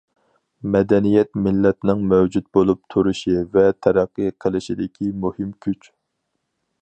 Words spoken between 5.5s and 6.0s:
كۈچ.